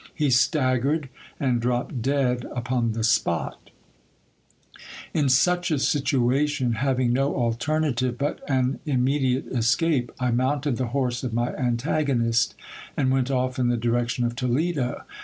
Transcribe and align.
He 0.15 0.31
stag 0.31 0.81
gered, 0.81 1.09
and 1.39 1.61
dropped 1.61 2.01
dead 2.01 2.47
upon 2.55 2.93
the 2.93 3.03
spot 3.03 3.69
In 5.13 5.29
such 5.29 5.69
a 5.69 5.77
situation, 5.77 6.73
having 6.73 7.13
no 7.13 7.35
alter 7.35 7.79
native 7.79 8.17
but 8.17 8.41
an 8.49 8.79
immediate 8.83 9.45
escape, 9.49 10.11
I 10.19 10.31
mounted 10.31 10.77
the 10.77 10.87
horse 10.87 11.23
of 11.23 11.33
my 11.35 11.55
antagonist, 11.55 12.55
and 12.97 13.11
went 13.11 13.29
off 13.29 13.59
in 13.59 13.67
the 13.67 13.77
direction 13.77 14.25
of 14.25 14.35
Toledo. 14.35 15.03